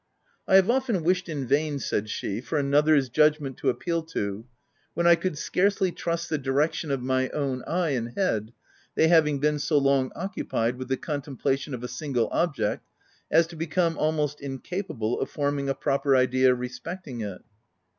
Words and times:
"I 0.47 0.55
have 0.55 0.67
often 0.67 1.03
wished 1.03 1.29
in 1.29 1.45
vain." 1.45 1.77
said 1.77 2.09
she," 2.09 2.41
for 2.41 2.57
another's 2.57 3.07
judgment 3.07 3.57
to 3.57 3.69
appeal 3.69 4.01
to 4.05 4.47
when 4.95 5.05
I 5.05 5.13
could 5.13 5.37
scarcely 5.37 5.91
trust 5.91 6.27
the 6.27 6.39
direction 6.39 6.89
of 6.89 7.03
my 7.03 7.29
own 7.29 7.61
eye 7.67 7.89
and 7.91 8.17
head, 8.17 8.51
they 8.95 9.09
having 9.09 9.37
been 9.37 9.59
so 9.59 9.77
long 9.77 10.11
occupied 10.15 10.77
with 10.77 10.87
the 10.87 10.97
contemplation 10.97 11.75
of 11.75 11.83
a 11.83 11.87
single 11.87 12.29
object, 12.31 12.89
as 13.29 13.45
to 13.45 13.55
be 13.55 13.67
come 13.67 13.95
almost 13.95 14.41
incapable 14.41 15.21
of 15.21 15.29
forming 15.29 15.69
a 15.69 15.75
proper 15.75 16.15
idea 16.15 16.55
respecting 16.55 17.21
it." 17.21 17.43